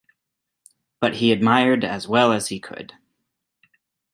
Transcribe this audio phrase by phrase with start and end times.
[0.99, 2.95] But he admired as well as he could.